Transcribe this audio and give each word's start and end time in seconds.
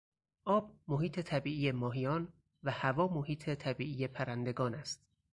آب 0.45 0.71
محیط 0.87 1.19
طبیعی 1.19 1.71
ماهیان 1.71 2.33
و 2.63 2.71
هوا 2.71 3.07
محیط 3.07 3.49
طبیعی 3.49 4.07
پرندگان 4.07 4.75
است. 4.75 5.05